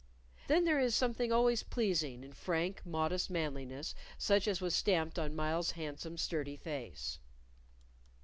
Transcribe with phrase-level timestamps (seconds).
[0.47, 5.35] Then there is something always pleasing in frank, modest manliness such as was stamped on
[5.35, 7.19] Myles's handsome, sturdy face.